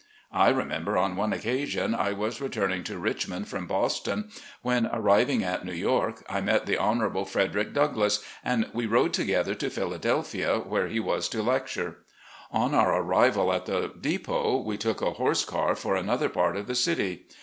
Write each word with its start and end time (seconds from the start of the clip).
I 0.33 0.49
remember 0.49 0.97
on 0.97 1.15
one 1.15 1.31
occasion, 1.31 1.93
I 1.93 2.11
was 2.13 2.41
returning 2.41 2.83
to 2.85 2.97
Richmond, 2.97 3.47
from 3.47 3.67
Boston, 3.67 4.31
when 4.63 4.87
arriving 4.87 5.43
at 5.43 5.63
New 5.63 5.73
York, 5.75 6.23
I 6.27 6.41
met 6.41 6.65
the 6.65 6.75
Honorable 6.75 7.23
Frederick 7.23 7.71
Douglass, 7.71 8.23
and 8.43 8.65
we 8.73 8.87
rode 8.87 9.13
together 9.13 9.53
to 9.53 9.69
Philadelphia, 9.69 10.57
where 10.57 10.87
he 10.87 10.99
was 10.99 11.29
to 11.29 11.43
lec 11.43 11.71
ture. 11.71 11.97
On 12.51 12.73
our 12.73 12.99
arrival 12.99 13.53
at 13.53 13.67
the 13.67 13.93
depot 14.01 14.59
we 14.63 14.75
took 14.75 15.03
a 15.03 15.11
horse 15.11 15.45
car 15.45 15.75
for 15.75 15.95
another 15.95 16.29
part 16.29 16.57
of 16.57 16.65
the 16.65 16.73
city. 16.73 17.27